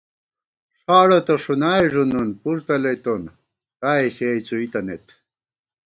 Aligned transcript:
ݭاڑہ 0.83 1.19
تہ 1.25 1.33
ݭُنائے 1.43 1.85
ݫُنون 1.91 2.27
پُر 2.41 2.57
تلَئ 2.67 2.97
تون 3.03 3.21
تائےݪِیَئی 3.79 4.39
څُوئی 4.47 4.67
تنَئیت 4.71 5.05